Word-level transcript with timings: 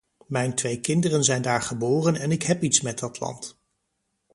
Mijn 0.27 0.53
twee 0.55 0.79
kinderen 0.81 1.23
zijn 1.23 1.41
daar 1.41 1.61
geboren 1.61 2.15
en 2.15 2.31
ik 2.31 2.41
heb 2.43 2.61
iets 2.61 2.81
met 2.81 2.99
dat 2.99 3.19
land. 3.19 3.59